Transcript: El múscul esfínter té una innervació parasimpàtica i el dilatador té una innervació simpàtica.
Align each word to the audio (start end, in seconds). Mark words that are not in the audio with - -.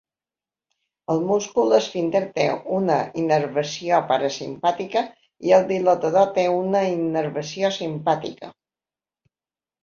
El 1.15 1.19
múscul 1.25 1.75
esfínter 1.79 2.21
té 2.37 2.45
una 2.77 2.95
innervació 3.23 3.99
parasimpàtica 4.13 5.05
i 5.51 5.55
el 5.59 5.67
dilatador 5.73 6.33
té 6.39 6.47
una 6.63 6.83
innervació 6.95 7.73
simpàtica. 7.77 8.51